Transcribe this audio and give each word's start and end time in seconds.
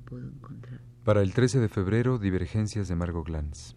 ¿Dónde 0.00 0.08
puedo 0.08 0.28
encontrar? 0.28 0.80
Para 1.04 1.22
el 1.22 1.34
13 1.34 1.60
de 1.60 1.68
febrero, 1.68 2.18
Divergencias 2.18 2.88
de 2.88 2.96
Margot 2.96 3.26
Glantz. 3.26 3.74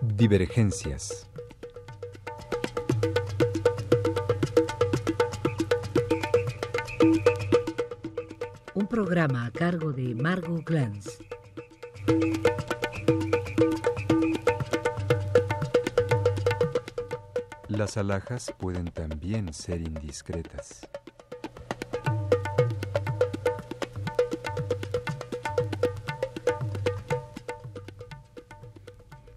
Divergencias. 0.00 1.28
Programa 9.04 9.44
a 9.44 9.50
cargo 9.50 9.92
de 9.92 10.14
Margot 10.14 10.64
Glantz. 10.64 11.18
Las 17.68 17.98
alhajas 17.98 18.54
pueden 18.58 18.86
también 18.86 19.52
ser 19.52 19.82
indiscretas. 19.82 20.88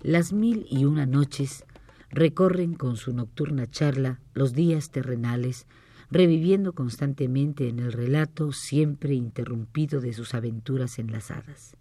Las 0.01 0.31
mil 0.31 0.65
y 0.69 0.85
una 0.85 1.05
noches 1.05 1.65
recorren 2.09 2.73
con 2.75 2.95
su 2.95 3.11
nocturna 3.11 3.69
charla 3.69 4.21
los 4.33 4.53
días 4.53 4.91
terrenales, 4.91 5.67
reviviendo 6.09 6.73
constantemente 6.73 7.67
en 7.67 7.79
el 7.79 7.91
relato 7.91 8.51
siempre 8.51 9.13
interrumpido 9.13 9.99
de 9.99 10.13
sus 10.13 10.33
aventuras 10.33 10.99
enlazadas. 10.99 11.75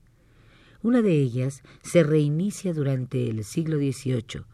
Una 0.83 1.03
de 1.03 1.21
ellas 1.21 1.63
se 1.83 2.03
reinicia 2.03 2.73
durante 2.73 3.29
el 3.29 3.45
siglo 3.45 3.79
XVIII, 3.79 4.45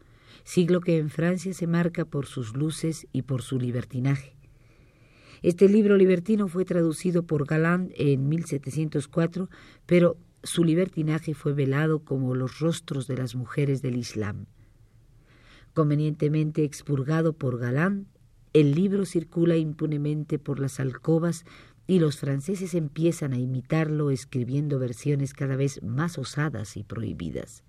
siglo 0.43 0.81
que 0.81 0.97
en 0.97 1.09
Francia 1.09 1.53
se 1.53 1.67
marca 1.67 2.05
por 2.05 2.25
sus 2.25 2.55
luces 2.55 3.07
y 3.11 3.23
por 3.23 3.41
su 3.41 3.59
libertinaje. 3.59 4.35
Este 5.41 5.67
libro 5.67 5.97
libertino 5.97 6.47
fue 6.47 6.63
traducido 6.63 7.23
por 7.23 7.45
Galland 7.45 7.91
en 7.97 8.29
1704, 8.29 9.49
pero 9.85 10.17
su 10.41 10.63
libertinaje 10.63 11.33
fue 11.33 11.53
velado 11.53 11.99
como 11.99 12.33
los 12.35 12.59
rostros 12.59 13.07
de 13.07 13.17
las 13.17 13.35
mujeres 13.35 13.81
del 13.81 13.97
Islam. 13.97 14.45
Convenientemente 15.73 16.63
expurgado 16.63 17.33
por 17.33 17.59
Galán, 17.59 18.07
el 18.53 18.75
libro 18.75 19.05
circula 19.05 19.57
impunemente 19.57 20.37
por 20.37 20.59
las 20.59 20.79
alcobas 20.79 21.45
y 21.87 21.99
los 21.99 22.17
franceses 22.17 22.75
empiezan 22.75 23.33
a 23.33 23.39
imitarlo 23.39 24.11
escribiendo 24.11 24.79
versiones 24.79 25.33
cada 25.33 25.55
vez 25.55 25.81
más 25.83 26.17
osadas 26.17 26.77
y 26.77 26.83
prohibidas. 26.83 27.63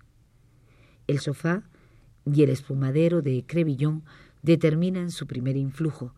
El 1.07 1.19
sofá 1.19 1.63
y 2.25 2.43
el 2.43 2.49
espumadero 2.49 3.21
de 3.21 3.43
Crevillon 3.45 4.03
determinan 4.41 5.11
su 5.11 5.27
primer 5.27 5.57
influjo, 5.57 6.13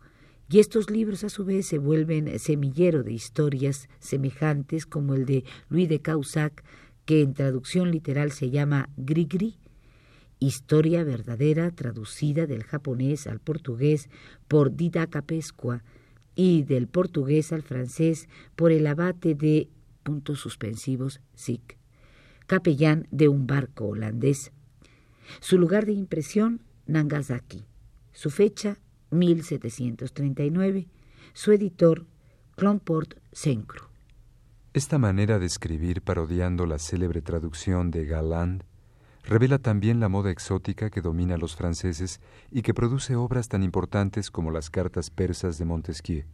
y 0.50 0.60
estos 0.60 0.90
libros 0.90 1.24
a 1.24 1.28
su 1.28 1.44
vez 1.44 1.66
se 1.66 1.78
vuelven 1.78 2.38
semillero 2.38 3.02
de 3.02 3.12
historias 3.12 3.88
semejantes 3.98 4.86
como 4.86 5.14
el 5.14 5.26
de 5.26 5.44
Louis 5.68 5.88
de 5.88 6.00
Caussac, 6.00 6.64
que 7.04 7.20
en 7.20 7.34
traducción 7.34 7.90
literal 7.90 8.32
se 8.32 8.50
llama 8.50 8.88
Gris-Gris, 8.96 9.56
historia 10.40 11.04
verdadera 11.04 11.70
traducida 11.70 12.46
del 12.46 12.64
japonés 12.64 13.26
al 13.26 13.40
portugués 13.40 14.08
por 14.46 14.74
Dida 14.76 15.06
Capescua 15.06 15.82
y 16.34 16.62
del 16.62 16.86
portugués 16.86 17.52
al 17.52 17.62
francés 17.62 18.28
por 18.54 18.70
el 18.72 18.86
abate 18.86 19.34
de 19.34 19.68
suspensivos 20.34 21.20
Sick, 21.34 21.76
capellán 22.46 23.06
de 23.10 23.28
un 23.28 23.46
barco 23.46 23.88
holandés. 23.88 24.52
Su 25.40 25.58
lugar 25.58 25.86
de 25.86 25.92
impresión, 25.92 26.62
Nagasaki. 26.86 27.64
Su 28.12 28.30
fecha, 28.30 28.78
1739, 29.10 30.88
su 31.34 31.52
editor, 31.52 32.06
Clomport 32.56 33.14
Sencro. 33.32 33.90
Esta 34.72 34.98
manera 34.98 35.38
de 35.38 35.46
escribir 35.46 36.02
parodiando 36.02 36.66
la 36.66 36.78
célebre 36.78 37.20
traducción 37.22 37.90
de 37.90 38.06
Galland 38.06 38.64
revela 39.28 39.58
también 39.58 40.00
la 40.00 40.08
moda 40.08 40.30
exótica 40.30 40.88
que 40.88 41.02
domina 41.02 41.34
a 41.34 41.38
los 41.38 41.54
franceses 41.54 42.20
y 42.50 42.62
que 42.62 42.72
produce 42.72 43.14
obras 43.14 43.48
tan 43.48 43.62
importantes 43.62 44.30
como 44.30 44.50
las 44.50 44.70
cartas 44.70 45.10
persas 45.10 45.58
de 45.58 45.66
Montesquieu. 45.66 46.24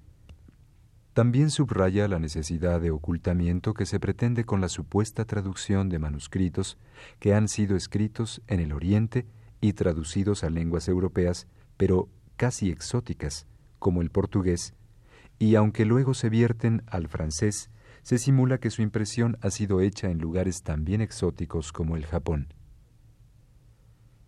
También 1.13 1.51
subraya 1.51 2.07
la 2.07 2.21
necesidad 2.21 2.81
de 2.81 2.93
ocultamiento 2.93 3.75
que 3.75 3.85
se 3.85 3.99
pretende 3.99 4.45
con 4.45 4.61
la 4.61 4.69
supuesta 4.69 5.25
traducción 5.25 5.89
de 5.89 5.99
manuscritos 5.99 6.79
que 7.19 7.35
han 7.35 7.49
sido 7.49 7.77
escritos 7.77 8.43
en 8.47 8.61
el 8.61 8.73
Oriente 8.73 9.27
y 9.61 9.73
traducidos 9.73 10.45
a 10.45 10.51
lenguas 10.51 10.87
europeas, 10.87 11.49
pero 11.77 12.09
casi 12.37 12.71
exóticas, 12.71 13.49
como 13.81 14.03
el 14.03 14.11
portugués, 14.11 14.75
y 15.41 15.57
aunque 15.57 15.85
luego 15.85 16.15
se 16.15 16.29
vierten 16.29 16.85
al 16.87 17.09
francés, 17.09 17.71
se 18.03 18.19
simula 18.19 18.59
que 18.59 18.71
su 18.71 18.83
impresión 18.83 19.37
ha 19.41 19.51
sido 19.51 19.81
hecha 19.81 20.11
en 20.11 20.19
lugares 20.19 20.63
también 20.63 21.01
exóticos 21.01 21.73
como 21.73 21.97
el 21.97 22.07
Japón. 22.07 22.55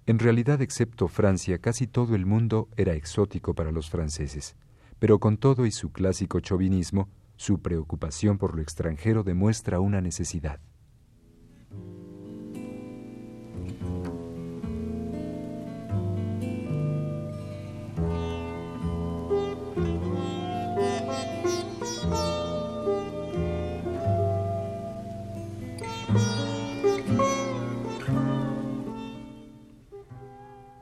En 0.09 0.21
realidad, 0.21 0.63
excepto 0.63 1.09
Francia, 1.09 1.59
casi 1.59 1.89
todo 1.89 2.15
el 2.15 2.27
mundo 2.27 2.69
era 2.77 2.95
exótico 2.95 3.55
para 3.55 3.73
los 3.73 3.91
franceses, 3.91 4.55
pero 5.01 5.19
con 5.19 5.37
todo 5.37 5.67
y 5.67 5.73
su 5.73 5.91
clásico 5.91 6.39
chauvinismo, 6.39 7.09
su 7.35 7.61
preocupación 7.61 8.39
por 8.39 8.55
lo 8.55 8.63
extranjero 8.63 9.25
demuestra 9.25 9.81
una 9.81 10.01
necesidad. 10.01 10.61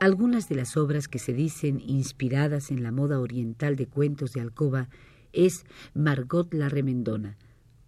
Algunas 0.05 0.47
de 0.47 0.53
las 0.53 0.77
obras 0.77 1.07
que 1.07 1.17
se 1.17 1.33
dicen 1.33 1.81
inspiradas 1.83 2.69
en 2.69 2.83
la 2.83 2.91
moda 2.91 3.19
oriental 3.19 3.75
de 3.75 3.87
cuentos 3.87 4.33
de 4.33 4.41
alcoba 4.41 4.87
es 5.33 5.65
Margot 5.95 6.53
la 6.53 6.69
Remendona, 6.69 7.37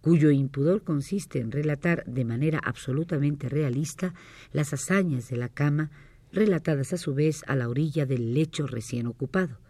cuyo 0.00 0.32
impudor 0.32 0.82
consiste 0.82 1.38
en 1.38 1.52
relatar 1.52 2.04
de 2.06 2.24
manera 2.24 2.58
absolutamente 2.64 3.48
realista 3.48 4.14
las 4.50 4.72
hazañas 4.72 5.28
de 5.28 5.36
la 5.36 5.48
cama, 5.48 5.92
relatadas 6.32 6.92
a 6.92 6.98
su 6.98 7.14
vez 7.14 7.44
a 7.46 7.54
la 7.54 7.68
orilla 7.68 8.04
del 8.04 8.34
lecho 8.34 8.66
recién 8.66 9.06
ocupado. 9.06 9.60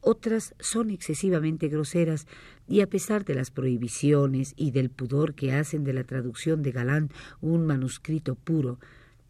Otras 0.00 0.54
son 0.60 0.90
excesivamente 0.90 1.66
groseras 1.66 2.28
y 2.68 2.80
a 2.80 2.86
pesar 2.86 3.24
de 3.24 3.34
las 3.34 3.50
prohibiciones 3.50 4.54
y 4.56 4.70
del 4.70 4.88
pudor 4.88 5.34
que 5.34 5.52
hacen 5.52 5.82
de 5.82 5.94
la 5.94 6.04
traducción 6.04 6.62
de 6.62 6.70
Galán 6.70 7.10
un 7.40 7.66
manuscrito 7.66 8.36
puro, 8.36 8.78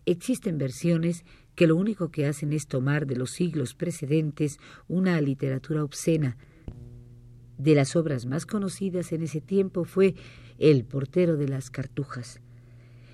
existen 0.05 0.59
versiones 0.59 1.25
que 1.57 1.67
lo 1.67 1.75
único 1.75 2.11
que 2.11 2.27
hacen 2.27 2.53
es 2.53 2.69
tomar 2.69 3.07
de 3.07 3.17
los 3.17 3.31
siglos 3.31 3.75
precedentes 3.75 4.61
una 4.87 5.21
literatura 5.21 5.83
obscena. 5.83 6.37
De 7.59 7.75
las 7.75 7.97
obras 7.97 8.27
más 8.27 8.45
conocidas 8.45 9.11
en 9.13 9.23
ese 9.23 9.41
tiempo 9.41 9.85
fue 9.85 10.15
El 10.59 10.85
portero 10.85 11.37
de 11.37 11.49
las 11.49 11.71
cartujas. 11.71 12.41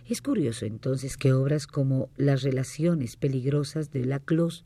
Es 0.08 0.20
curioso 0.20 0.66
entonces 0.66 1.16
que 1.16 1.32
obras 1.32 1.68
como 1.68 2.10
Las 2.16 2.42
relaciones 2.42 3.16
peligrosas 3.16 3.92
de 3.92 4.04
Laclos 4.04 4.64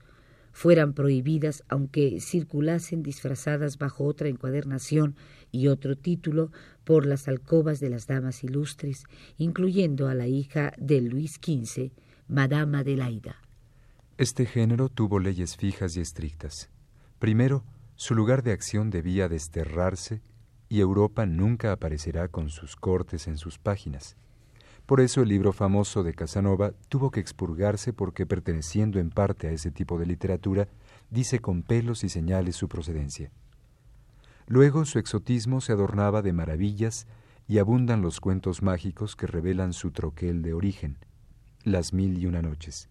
fueran 0.53 0.95
prohibidas 0.95 1.63
aunque 1.69 2.19
circulasen 2.21 3.03
disfrazadas 3.03 3.77
bajo 3.77 4.05
otra 4.05 4.29
encuadernación 4.29 5.15
y 5.53 5.69
otro 5.69 5.97
título 5.97 6.51
por 6.85 7.05
las 7.05 7.29
alcobas 7.29 7.79
de 7.79 7.91
las 7.91 8.07
damas 8.07 8.43
ilustres, 8.43 9.05
incluyendo 9.37 10.09
a 10.09 10.15
la 10.15 10.29
hija 10.29 10.73
de 10.79 11.03
Luis 11.03 11.35
XV, 11.35 11.91
Madama 12.27 12.79
Adelaida. 12.79 13.46
Este 14.19 14.47
género 14.47 14.89
tuvo 14.89 15.19
leyes 15.19 15.59
fijas 15.59 15.95
y 15.99 16.01
estrictas. 16.01 16.71
Primero, 17.19 17.65
su 17.97 18.15
lugar 18.15 18.43
de 18.43 18.53
acción 18.53 18.89
debía 18.89 19.29
desterrarse 19.29 20.23
y 20.71 20.81
Europa 20.81 21.27
nunca 21.27 21.71
aparecerá 21.71 22.29
con 22.29 22.49
sus 22.49 22.77
cortes 22.77 23.27
en 23.27 23.37
sus 23.37 23.59
páginas. 23.59 24.17
Por 24.87 25.03
eso 25.03 25.21
el 25.21 25.29
libro 25.29 25.53
famoso 25.53 26.03
de 26.03 26.15
Casanova 26.15 26.73
tuvo 26.89 27.11
que 27.11 27.21
expurgarse 27.21 27.93
porque 27.93 28.25
perteneciendo 28.25 28.99
en 29.01 29.11
parte 29.11 29.49
a 29.49 29.51
ese 29.51 29.71
tipo 29.71 29.99
de 29.99 30.07
literatura, 30.07 30.67
dice 31.11 31.41
con 31.41 31.63
pelos 31.63 32.03
y 32.03 32.09
señales 32.09 32.57
su 32.57 32.69
procedencia. 32.69 33.31
Luego 34.47 34.87
su 34.87 34.99
exotismo 34.99 35.61
se 35.61 35.73
adornaba 35.73 36.23
de 36.23 36.33
maravillas 36.33 37.07
y 37.49 37.59
abundan 37.59 38.01
los 38.01 38.21
cuentos 38.21 38.63
mágicos 38.63 39.15
que 39.15 39.27
revelan 39.27 39.75
su 39.75 39.91
troquel 39.91 40.41
de 40.41 40.55
origen, 40.55 40.97
las 41.65 41.93
mil 41.93 42.17
y 42.19 42.25
una 42.25 42.41
noches. 42.41 42.89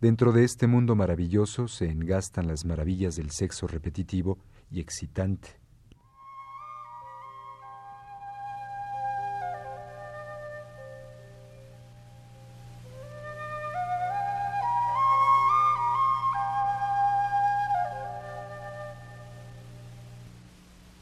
Dentro 0.00 0.32
de 0.32 0.44
este 0.44 0.66
mundo 0.66 0.96
maravilloso 0.96 1.68
se 1.68 1.90
engastan 1.90 2.46
las 2.46 2.64
maravillas 2.64 3.16
del 3.16 3.30
sexo 3.30 3.66
repetitivo 3.66 4.38
y 4.70 4.80
excitante. 4.80 5.64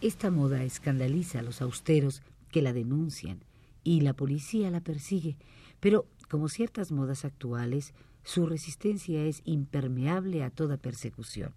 Esta 0.03 0.33
moda 0.33 0.65
escandaliza 0.65 1.39
a 1.39 1.43
los 1.43 1.63
austeros 1.63 2.23
que 2.51 2.61
la 2.61 2.73
denuncian 2.73 3.39
y 3.85 4.01
la 4.01 4.15
policía 4.15 4.69
la 4.71 4.81
persigue, 4.81 5.37
pero 5.79 6.07
como 6.33 6.49
ciertas 6.49 6.93
modas 6.93 7.27
actuales, 7.27 7.93
su 8.25 8.47
resistencia 8.47 9.23
es 9.23 9.43
impermeable 9.45 10.43
a 10.43 10.49
toda 10.49 10.79
persecución. 10.79 11.53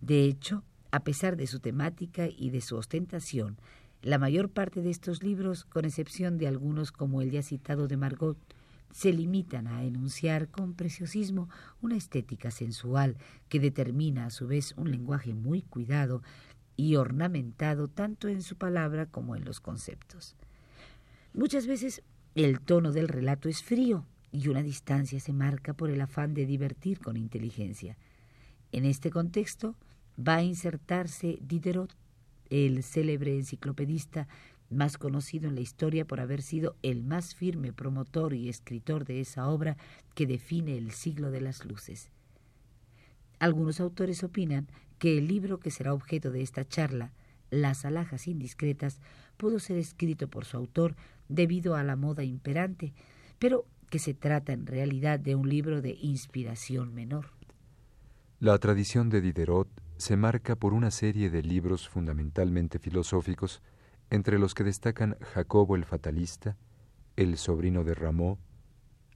De 0.00 0.22
hecho, 0.24 0.62
a 0.92 1.02
pesar 1.02 1.36
de 1.36 1.48
su 1.48 1.58
temática 1.58 2.28
y 2.28 2.50
de 2.50 2.60
su 2.60 2.76
ostentación, 2.76 3.58
la 4.00 4.18
mayor 4.18 4.50
parte 4.50 4.82
de 4.82 4.90
estos 4.90 5.24
libros, 5.24 5.64
con 5.64 5.84
excepción 5.84 6.38
de 6.38 6.46
algunos 6.46 6.92
como 6.92 7.22
el 7.22 7.32
ya 7.32 7.42
citado 7.42 7.88
de 7.88 7.96
Margot, 7.96 8.38
se 8.92 9.12
limitan 9.12 9.66
a 9.66 9.82
enunciar 9.82 10.46
con 10.46 10.74
preciosismo 10.74 11.48
una 11.80 11.96
estética 11.96 12.52
sensual 12.52 13.16
que 13.48 13.58
determina 13.58 14.26
a 14.26 14.30
su 14.30 14.46
vez 14.46 14.74
un 14.76 14.92
lenguaje 14.92 15.34
muy 15.34 15.62
cuidado 15.62 16.22
y 16.76 16.94
ornamentado 16.94 17.88
tanto 17.88 18.28
en 18.28 18.42
su 18.42 18.54
palabra 18.54 19.06
como 19.06 19.34
en 19.34 19.44
los 19.44 19.58
conceptos. 19.58 20.36
Muchas 21.34 21.66
veces 21.66 22.04
el 22.34 22.60
tono 22.60 22.92
del 22.92 23.08
relato 23.08 23.48
es 23.48 23.62
frío 23.62 24.06
y 24.30 24.48
una 24.48 24.62
distancia 24.62 25.20
se 25.20 25.32
marca 25.32 25.74
por 25.74 25.90
el 25.90 26.00
afán 26.00 26.32
de 26.34 26.46
divertir 26.46 27.00
con 27.00 27.16
inteligencia. 27.16 27.96
En 28.72 28.86
este 28.86 29.10
contexto 29.10 29.76
va 30.16 30.36
a 30.36 30.42
insertarse 30.42 31.38
Diderot, 31.42 31.94
el 32.48 32.82
célebre 32.82 33.36
enciclopedista 33.36 34.28
más 34.70 34.96
conocido 34.96 35.48
en 35.48 35.54
la 35.54 35.60
historia 35.60 36.06
por 36.06 36.20
haber 36.20 36.40
sido 36.40 36.76
el 36.82 37.02
más 37.02 37.34
firme 37.34 37.72
promotor 37.72 38.32
y 38.32 38.48
escritor 38.48 39.04
de 39.04 39.20
esa 39.20 39.48
obra 39.48 39.76
que 40.14 40.26
define 40.26 40.78
el 40.78 40.92
siglo 40.92 41.30
de 41.30 41.42
las 41.42 41.64
luces. 41.64 42.10
Algunos 43.38 43.80
autores 43.80 44.24
opinan 44.24 44.68
que 44.98 45.18
el 45.18 45.28
libro 45.28 45.60
que 45.60 45.70
será 45.70 45.92
objeto 45.92 46.30
de 46.30 46.42
esta 46.42 46.66
charla, 46.66 47.12
Las 47.52 47.84
alhajas 47.84 48.28
indiscretas, 48.28 48.98
pudo 49.36 49.58
ser 49.58 49.76
escrito 49.76 50.26
por 50.26 50.46
su 50.46 50.56
autor 50.56 50.96
debido 51.28 51.76
a 51.76 51.82
la 51.82 51.96
moda 51.96 52.24
imperante, 52.24 52.94
pero 53.38 53.66
que 53.90 53.98
se 53.98 54.14
trata 54.14 54.54
en 54.54 54.66
realidad 54.66 55.20
de 55.20 55.34
un 55.34 55.50
libro 55.50 55.82
de 55.82 55.98
inspiración 56.00 56.94
menor. 56.94 57.26
La 58.40 58.56
tradición 58.58 59.10
de 59.10 59.20
Diderot 59.20 59.68
se 59.98 60.16
marca 60.16 60.56
por 60.56 60.72
una 60.72 60.90
serie 60.90 61.28
de 61.28 61.42
libros 61.42 61.90
fundamentalmente 61.90 62.78
filosóficos, 62.78 63.60
entre 64.08 64.38
los 64.38 64.54
que 64.54 64.64
destacan 64.64 65.18
Jacobo 65.20 65.76
el 65.76 65.84
Fatalista, 65.84 66.56
El 67.16 67.36
sobrino 67.36 67.84
de 67.84 67.94
Rameau, 67.94 68.38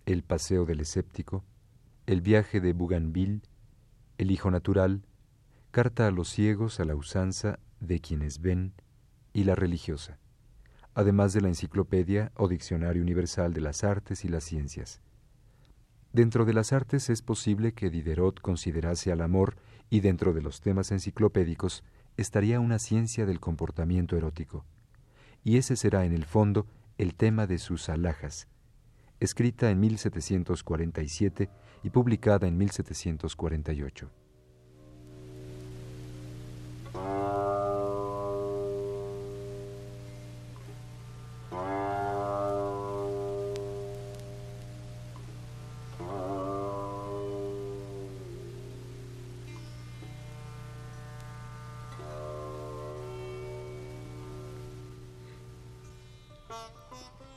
El 0.04 0.22
paseo 0.22 0.66
del 0.66 0.80
escéptico, 0.80 1.42
El 2.04 2.20
viaje 2.20 2.60
de 2.60 2.74
Bougainville, 2.74 3.40
El 4.18 4.30
hijo 4.30 4.50
natural, 4.50 5.06
Carta 5.70 6.06
a 6.06 6.10
los 6.10 6.28
ciegos 6.28 6.80
a 6.80 6.84
la 6.84 6.94
usanza 6.94 7.60
de 7.80 8.00
quienes 8.00 8.40
ven 8.40 8.72
y 9.32 9.44
La 9.44 9.54
religiosa 9.54 10.18
además 10.96 11.34
de 11.34 11.42
la 11.42 11.48
Enciclopedia 11.48 12.32
o 12.36 12.48
Diccionario 12.48 13.02
Universal 13.02 13.52
de 13.52 13.60
las 13.60 13.84
Artes 13.84 14.24
y 14.24 14.28
las 14.28 14.44
Ciencias. 14.44 15.02
Dentro 16.14 16.46
de 16.46 16.54
las 16.54 16.72
artes 16.72 17.10
es 17.10 17.20
posible 17.20 17.74
que 17.74 17.90
Diderot 17.90 18.40
considerase 18.40 19.12
al 19.12 19.20
amor 19.20 19.56
y 19.90 20.00
dentro 20.00 20.32
de 20.32 20.40
los 20.40 20.62
temas 20.62 20.90
enciclopédicos 20.90 21.84
estaría 22.16 22.60
una 22.60 22.78
ciencia 22.78 23.26
del 23.26 23.40
comportamiento 23.40 24.16
erótico. 24.16 24.64
Y 25.44 25.58
ese 25.58 25.76
será 25.76 26.06
en 26.06 26.14
el 26.14 26.24
fondo 26.24 26.66
el 26.96 27.14
tema 27.14 27.46
de 27.46 27.58
sus 27.58 27.90
alhajas, 27.90 28.48
escrita 29.20 29.70
en 29.70 29.80
1747 29.80 31.50
y 31.82 31.90
publicada 31.90 32.48
en 32.48 32.56
1748. 32.56 34.10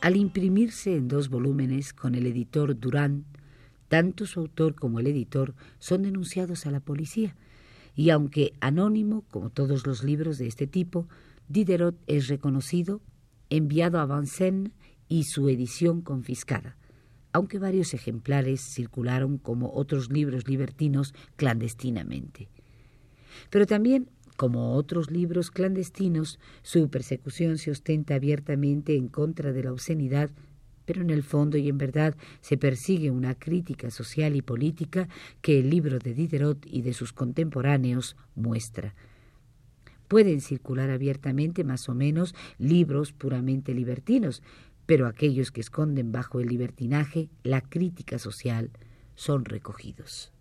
Al 0.02 0.16
imprimirse 0.16 0.96
en 0.96 1.10
dos 1.10 1.28
volúmenes 1.28 1.92
con 1.92 2.16
el 2.16 2.26
editor 2.26 2.80
Durán, 2.80 3.26
tanto 3.90 4.26
su 4.26 4.40
autor 4.40 4.74
como 4.76 5.02
el 5.02 5.08
editor 5.08 5.56
son 5.80 6.04
denunciados 6.04 6.66
a 6.66 6.72
la 6.72 6.80
policía, 6.80 7.36
y 7.96 8.12
aunque 8.12 8.54
anónimo, 8.62 9.26
como 9.30 9.50
todos 9.50 9.86
los 9.86 10.06
libros 10.06 10.38
de 10.38 10.48
este 10.48 10.68
tipo, 10.68 11.10
Diderot 11.50 12.00
es 12.08 12.30
reconocido, 12.30 13.02
enviado 13.50 14.00
a 14.00 14.06
Vincennes 14.06 14.72
y 15.10 15.26
su 15.26 15.50
edición 15.50 16.02
confiscada, 16.02 16.78
aunque 17.34 17.60
varios 17.60 17.94
ejemplares 17.94 18.62
circularon 18.62 19.38
como 19.38 19.74
otros 19.74 20.10
libros 20.10 20.48
libertinos 20.48 21.14
clandestinamente. 21.36 22.48
Pero 23.50 23.66
también 23.66 24.10
como 24.40 24.76
otros 24.76 25.12
libros 25.12 25.52
clandestinos, 25.52 26.40
su 26.62 26.90
persecución 26.90 27.58
se 27.58 27.72
ostenta 27.72 28.16
abiertamente 28.16 28.96
en 28.96 29.10
contra 29.10 29.52
de 29.52 29.64
la 29.64 29.74
obscenidad, 29.74 30.30
pero 30.86 31.02
en 31.02 31.10
el 31.10 31.24
fondo 31.24 31.58
y 31.58 31.68
en 31.68 31.78
verdad 31.78 32.16
se 32.40 32.58
persigue 32.58 33.12
una 33.12 33.36
crítica 33.36 33.92
social 33.92 34.38
y 34.38 34.42
política 34.42 35.10
que 35.42 35.60
el 35.60 35.70
libro 35.70 36.00
de 36.00 36.14
Diderot 36.14 36.66
y 36.66 36.84
de 36.84 36.94
sus 36.94 37.12
contemporáneos 37.12 38.16
muestra. 38.34 38.96
Pueden 40.08 40.40
circular 40.40 40.90
abiertamente 40.90 41.66
más 41.66 41.90
o 41.90 41.94
menos 41.94 42.34
libros 42.58 43.12
puramente 43.12 43.74
libertinos, 43.74 44.42
pero 44.86 45.08
aquellos 45.08 45.52
que 45.52 45.60
esconden 45.60 46.14
bajo 46.14 46.40
el 46.40 46.48
libertinaje 46.48 47.28
la 47.44 47.60
crítica 47.60 48.18
social 48.20 48.72
son 49.16 49.44
recogidos. 49.44 50.32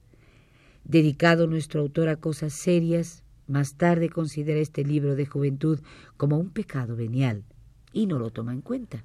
Dedicado 0.85 1.49
nuestro 1.49 1.81
autor 1.81 2.09
a 2.09 2.15
cosas 2.15 2.53
serias, 2.53 3.25
más 3.49 3.75
tarde 3.75 4.11
considera 4.11 4.61
este 4.61 4.85
libro 4.85 5.17
de 5.17 5.27
juventud 5.27 5.81
como 6.17 6.39
un 6.39 6.51
pecado 6.51 6.97
venial 6.97 7.45
y 7.93 8.07
no 8.07 8.19
lo 8.19 8.31
toma 8.31 8.53
en 8.53 8.61
cuenta. 8.61 9.05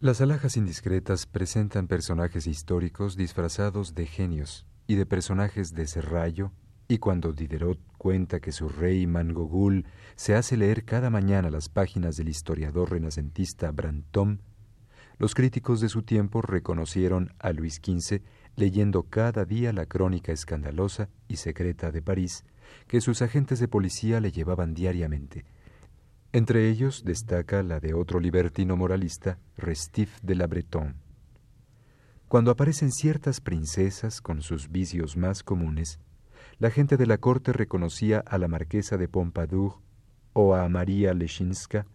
Las 0.00 0.20
alhajas 0.20 0.56
indiscretas 0.56 1.26
presentan 1.26 1.86
personajes 1.86 2.46
históricos 2.46 3.16
disfrazados 3.16 3.94
de 3.94 4.06
genios 4.06 4.66
y 4.86 4.96
de 4.96 5.06
personajes 5.06 5.74
de 5.74 5.86
serrallo, 5.86 6.52
y 6.88 6.98
cuando 6.98 7.32
Diderot 7.32 7.78
cuenta 7.96 8.40
que 8.40 8.52
su 8.52 8.68
rey 8.68 9.06
Mangogul 9.06 9.86
se 10.16 10.34
hace 10.34 10.58
leer 10.58 10.84
cada 10.84 11.08
mañana 11.08 11.48
las 11.48 11.70
páginas 11.70 12.16
del 12.16 12.28
historiador 12.28 12.90
renacentista 12.90 13.70
Brantôme, 13.70 14.40
los 15.18 15.34
críticos 15.34 15.80
de 15.80 15.88
su 15.88 16.02
tiempo 16.02 16.42
reconocieron 16.42 17.32
a 17.38 17.52
Luis 17.52 17.76
XV 17.76 18.20
leyendo 18.56 19.04
cada 19.04 19.44
día 19.44 19.72
la 19.72 19.86
crónica 19.86 20.32
escandalosa 20.32 21.08
y 21.28 21.36
secreta 21.36 21.92
de 21.92 22.02
París 22.02 22.44
que 22.86 23.00
sus 23.00 23.22
agentes 23.22 23.58
de 23.58 23.68
policía 23.68 24.20
le 24.20 24.32
llevaban 24.32 24.74
diariamente. 24.74 25.44
Entre 26.32 26.68
ellos 26.68 27.04
destaca 27.04 27.62
la 27.62 27.80
de 27.80 27.94
otro 27.94 28.18
libertino 28.18 28.76
moralista, 28.76 29.38
Restif 29.56 30.20
de 30.22 30.34
la 30.34 30.46
Breton. 30.46 30.96
Cuando 32.28 32.50
aparecen 32.50 32.90
ciertas 32.90 33.40
princesas 33.40 34.20
con 34.20 34.42
sus 34.42 34.70
vicios 34.70 35.16
más 35.16 35.42
comunes, 35.42 36.00
la 36.58 36.70
gente 36.70 36.96
de 36.96 37.06
la 37.06 37.18
corte 37.18 37.52
reconocía 37.52 38.18
a 38.18 38.38
la 38.38 38.48
marquesa 38.48 38.96
de 38.96 39.08
Pompadour 39.08 39.80
o 40.32 40.54
a 40.54 40.68
María 40.68 41.14
Leshinska, 41.14 41.86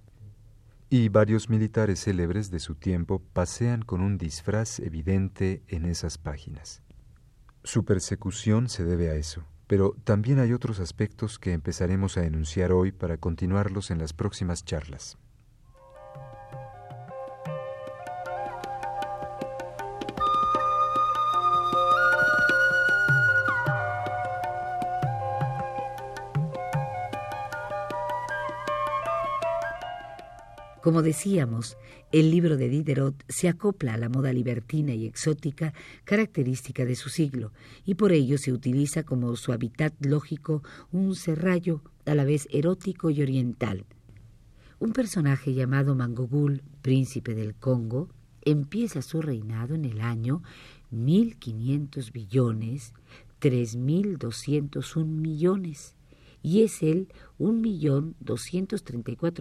y 0.89 1.09
varios 1.09 1.49
militares 1.49 2.05
célebres 2.05 2.49
de 2.49 2.59
su 2.59 2.75
tiempo 2.75 3.21
pasean 3.33 3.83
con 3.83 4.01
un 4.01 4.17
disfraz 4.17 4.79
evidente 4.79 5.61
en 5.67 5.85
esas 5.85 6.17
páginas. 6.17 6.81
Su 7.63 7.85
persecución 7.85 8.69
se 8.69 8.85
debe 8.85 9.09
a 9.09 9.15
eso. 9.15 9.45
Pero 9.69 9.95
también 10.03 10.39
hay 10.39 10.51
otros 10.51 10.79
aspectos 10.79 11.37
que 11.37 11.53
empezaremos 11.53 12.17
a 12.17 12.25
enunciar 12.25 12.71
hoy 12.71 12.91
para 12.91 13.17
continuarlos 13.17 13.91
en 13.91 13.99
las 13.99 14.13
próximas 14.13 14.65
charlas. 14.65 15.19
Como 30.81 31.01
decíamos, 31.01 31.77
el 32.13 32.31
libro 32.31 32.55
de 32.55 32.69
Diderot 32.69 33.25
se 33.27 33.49
acopla 33.49 33.95
a 33.95 33.97
la 33.97 34.07
moda 34.07 34.31
libertina 34.31 34.93
y 34.93 35.05
exótica 35.05 35.73
característica 36.05 36.85
de 36.85 36.95
su 36.95 37.09
siglo, 37.09 37.51
y 37.83 37.95
por 37.95 38.13
ello 38.13 38.37
se 38.37 38.53
utiliza 38.53 39.03
como 39.03 39.35
su 39.35 39.51
hábitat 39.51 39.93
lógico 40.05 40.63
un 40.93 41.15
serrallo 41.15 41.81
a 42.05 42.15
la 42.15 42.23
vez 42.23 42.47
erótico 42.49 43.09
y 43.09 43.21
oriental. 43.21 43.85
Un 44.79 44.93
personaje 44.93 45.53
llamado 45.53 45.95
Mangogul, 45.95 46.63
príncipe 46.81 47.35
del 47.35 47.55
Congo, 47.55 48.07
empieza 48.41 49.01
su 49.01 49.21
reinado 49.21 49.75
en 49.75 49.83
el 49.83 49.99
año 49.99 50.41
1500 50.91 52.13
billones, 52.13 52.93
3201 53.39 55.05
millones 55.05 55.95
y 56.41 56.63
es 56.63 56.81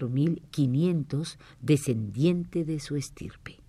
mil 0.09 0.43
quinientos 0.51 1.39
descendiente 1.61 2.65
de 2.65 2.81
su 2.81 2.97
estirpe. 2.97 3.61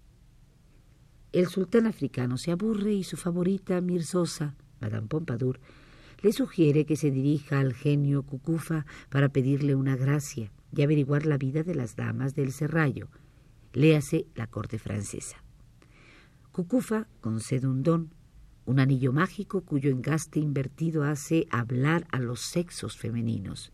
El 1.32 1.48
sultán 1.48 1.86
africano 1.86 2.38
se 2.38 2.52
aburre 2.52 2.94
y 2.94 3.04
su 3.04 3.16
favorita 3.16 3.82
Mirzosa, 3.82 4.56
Madame 4.82 5.08
Pompadour, 5.08 5.60
le 6.22 6.34
sugiere 6.34 6.86
que 6.86 6.96
se 6.96 7.12
dirija 7.12 7.60
al 7.60 7.74
genio 7.74 8.24
Cucufa 8.24 8.86
para 9.10 9.30
pedirle 9.30 9.76
una 9.76 9.96
gracia 9.96 10.52
y 10.76 10.82
averiguar 10.82 11.26
la 11.26 11.38
vida 11.38 11.64
de 11.64 11.76
las 11.76 11.96
damas 11.96 12.36
del 12.36 12.52
Serrallo, 12.52 13.10
léase 13.74 14.26
la 14.36 14.48
corte 14.48 14.80
francesa. 14.80 15.44
Cucufa 16.52 17.08
concede 17.22 17.68
un 17.68 17.84
don, 17.84 18.14
un 18.66 18.80
anillo 18.80 19.12
mágico 19.12 19.62
cuyo 19.62 19.90
engaste 19.90 20.40
invertido 20.40 21.04
hace 21.04 21.48
hablar 21.50 22.06
a 22.12 22.20
los 22.20 22.42
sexos 22.42 22.98
femeninos. 22.98 23.72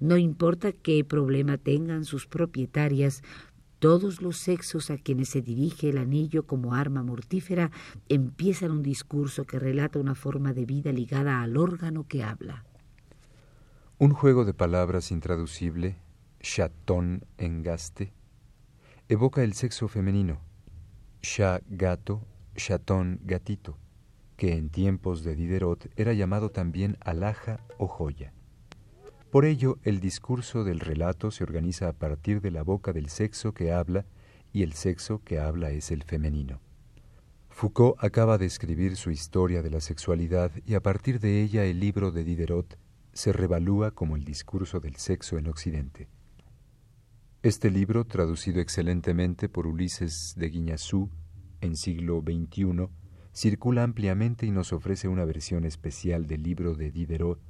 No 0.00 0.16
importa 0.16 0.72
qué 0.72 1.04
problema 1.04 1.56
tengan 1.56 2.04
sus 2.04 2.26
propietarias, 2.26 3.22
todos 3.78 4.22
los 4.22 4.36
sexos 4.36 4.90
a 4.90 4.96
quienes 4.96 5.30
se 5.30 5.42
dirige 5.42 5.88
el 5.88 5.98
anillo 5.98 6.46
como 6.46 6.74
arma 6.74 7.02
mortífera 7.02 7.72
empiezan 8.08 8.70
un 8.70 8.82
discurso 8.82 9.44
que 9.44 9.58
relata 9.58 9.98
una 9.98 10.14
forma 10.14 10.52
de 10.52 10.66
vida 10.66 10.92
ligada 10.92 11.42
al 11.42 11.56
órgano 11.56 12.06
que 12.06 12.22
habla. 12.22 12.64
Un 13.98 14.12
juego 14.12 14.44
de 14.44 14.54
palabras 14.54 15.10
intraducible, 15.10 15.96
chatón 16.40 17.24
engaste, 17.38 18.12
evoca 19.08 19.42
el 19.42 19.54
sexo 19.54 19.88
femenino, 19.88 20.40
chat 21.20 21.64
gato, 21.68 22.24
chatón 22.54 23.20
gatito 23.24 23.78
que 24.42 24.56
en 24.56 24.70
tiempos 24.70 25.22
de 25.22 25.36
Diderot 25.36 25.88
era 25.94 26.14
llamado 26.14 26.50
también 26.50 26.96
alhaja 26.98 27.60
o 27.78 27.86
joya. 27.86 28.32
Por 29.30 29.44
ello, 29.44 29.78
el 29.84 30.00
discurso 30.00 30.64
del 30.64 30.80
relato 30.80 31.30
se 31.30 31.44
organiza 31.44 31.88
a 31.88 31.92
partir 31.92 32.40
de 32.40 32.50
la 32.50 32.64
boca 32.64 32.92
del 32.92 33.08
sexo 33.08 33.54
que 33.54 33.70
habla, 33.70 34.04
y 34.52 34.64
el 34.64 34.72
sexo 34.72 35.22
que 35.22 35.38
habla 35.38 35.70
es 35.70 35.92
el 35.92 36.02
femenino. 36.02 36.60
Foucault 37.50 37.94
acaba 38.02 38.36
de 38.36 38.46
escribir 38.46 38.96
su 38.96 39.12
historia 39.12 39.62
de 39.62 39.70
la 39.70 39.80
sexualidad 39.80 40.50
y 40.66 40.74
a 40.74 40.80
partir 40.80 41.20
de 41.20 41.40
ella 41.40 41.64
el 41.64 41.78
libro 41.78 42.10
de 42.10 42.24
Diderot 42.24 42.76
se 43.12 43.32
revalúa 43.32 43.92
como 43.92 44.16
el 44.16 44.24
discurso 44.24 44.80
del 44.80 44.96
sexo 44.96 45.38
en 45.38 45.46
Occidente. 45.46 46.08
Este 47.44 47.70
libro, 47.70 48.06
traducido 48.06 48.60
excelentemente 48.60 49.48
por 49.48 49.68
Ulises 49.68 50.34
de 50.36 50.48
Guiñazú 50.48 51.10
en 51.60 51.76
siglo 51.76 52.24
XXI, 52.26 52.88
circula 53.32 53.82
ampliamente 53.82 54.46
y 54.46 54.50
nos 54.50 54.72
ofrece 54.72 55.08
una 55.08 55.24
versión 55.24 55.64
especial 55.64 56.26
del 56.26 56.42
libro 56.42 56.74
de 56.74 56.90
Diderot, 56.90 57.40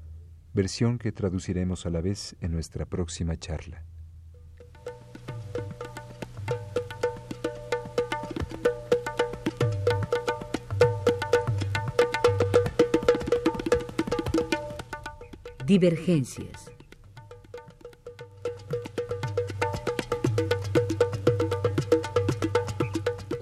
versión 0.54 0.98
que 0.98 1.12
traduciremos 1.12 1.86
a 1.86 1.90
la 1.90 2.00
vez 2.00 2.36
en 2.40 2.52
nuestra 2.52 2.86
próxima 2.86 3.36
charla. 3.38 3.84
Divergencias. 15.66 16.71